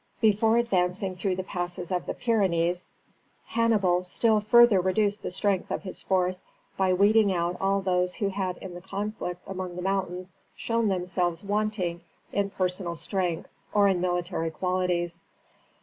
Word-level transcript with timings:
Before 0.19 0.57
advancing 0.57 1.15
through 1.15 1.35
the 1.35 1.43
passes 1.43 1.91
of 1.91 2.07
the 2.07 2.15
Pyrenees 2.15 2.95
Hannibal 3.49 4.01
still 4.01 4.39
further 4.41 4.81
reduced 4.81 5.21
the 5.21 5.29
strength 5.29 5.69
of 5.69 5.83
his 5.83 6.01
force 6.01 6.43
by 6.75 6.91
weeding 6.91 7.31
out 7.31 7.55
all 7.61 7.81
those 7.81 8.15
who 8.15 8.29
had 8.29 8.57
in 8.57 8.73
the 8.73 8.81
conflict 8.81 9.43
among 9.45 9.75
the 9.75 9.81
mountains 9.83 10.35
shown 10.55 10.87
themselves 10.87 11.43
wanting 11.43 12.01
in 12.33 12.49
personal 12.49 12.95
strength 12.95 13.47
or 13.75 13.87
in 13.87 14.01
military 14.01 14.49
qualities. 14.49 15.21